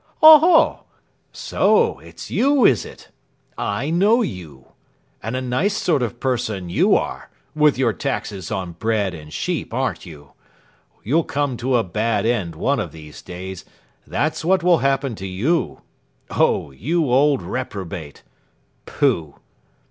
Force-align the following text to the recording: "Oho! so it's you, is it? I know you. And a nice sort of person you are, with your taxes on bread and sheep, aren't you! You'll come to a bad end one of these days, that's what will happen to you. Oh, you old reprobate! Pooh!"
"Oho! 0.23 0.85
so 1.31 1.99
it's 1.99 2.31
you, 2.31 2.65
is 2.65 2.85
it? 2.85 3.09
I 3.55 3.91
know 3.91 4.23
you. 4.23 4.69
And 5.21 5.35
a 5.35 5.41
nice 5.41 5.77
sort 5.77 6.01
of 6.01 6.19
person 6.19 6.69
you 6.69 6.95
are, 6.95 7.29
with 7.53 7.77
your 7.77 7.93
taxes 7.93 8.49
on 8.49 8.71
bread 8.71 9.13
and 9.13 9.31
sheep, 9.31 9.75
aren't 9.75 10.03
you! 10.07 10.31
You'll 11.03 11.23
come 11.23 11.55
to 11.57 11.75
a 11.75 11.83
bad 11.83 12.25
end 12.25 12.55
one 12.55 12.79
of 12.79 12.91
these 12.91 13.21
days, 13.21 13.63
that's 14.07 14.43
what 14.43 14.63
will 14.63 14.79
happen 14.79 15.13
to 15.17 15.27
you. 15.27 15.81
Oh, 16.31 16.71
you 16.71 17.05
old 17.11 17.43
reprobate! 17.43 18.23
Pooh!" 18.87 19.35